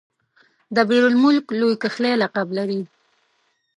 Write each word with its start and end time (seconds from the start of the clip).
دبیر 0.75 1.03
المک 1.07 1.45
لوی 1.59 1.75
کښلی 1.81 2.13
لقب 2.21 2.47
لري. 2.57 2.81